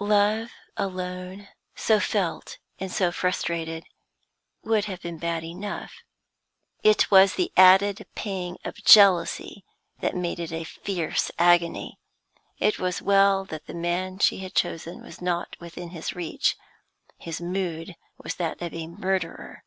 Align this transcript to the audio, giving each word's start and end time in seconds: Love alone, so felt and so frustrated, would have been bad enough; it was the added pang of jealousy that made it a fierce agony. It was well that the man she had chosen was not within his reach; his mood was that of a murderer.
Love 0.00 0.50
alone, 0.76 1.46
so 1.76 2.00
felt 2.00 2.58
and 2.80 2.90
so 2.90 3.12
frustrated, 3.12 3.84
would 4.64 4.86
have 4.86 5.00
been 5.00 5.18
bad 5.18 5.44
enough; 5.44 6.02
it 6.82 7.08
was 7.12 7.34
the 7.34 7.52
added 7.56 8.04
pang 8.16 8.58
of 8.64 8.82
jealousy 8.84 9.64
that 10.00 10.16
made 10.16 10.40
it 10.40 10.50
a 10.50 10.64
fierce 10.64 11.30
agony. 11.38 11.96
It 12.58 12.80
was 12.80 13.00
well 13.00 13.44
that 13.44 13.66
the 13.66 13.72
man 13.72 14.18
she 14.18 14.38
had 14.38 14.56
chosen 14.56 15.00
was 15.00 15.22
not 15.22 15.54
within 15.60 15.90
his 15.90 16.12
reach; 16.12 16.56
his 17.16 17.40
mood 17.40 17.94
was 18.18 18.34
that 18.34 18.60
of 18.60 18.74
a 18.74 18.88
murderer. 18.88 19.62